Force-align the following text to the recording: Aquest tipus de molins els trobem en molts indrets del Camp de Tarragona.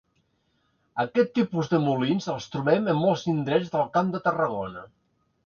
Aquest 1.03 1.29
tipus 1.39 1.69
de 1.73 1.79
molins 1.83 2.29
els 2.37 2.49
trobem 2.55 2.91
en 2.95 2.99
molts 3.03 3.27
indrets 3.35 3.71
del 3.77 3.87
Camp 3.99 4.11
de 4.17 4.25
Tarragona. 4.31 4.85